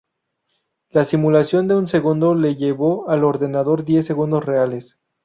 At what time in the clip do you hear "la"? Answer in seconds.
0.89-1.03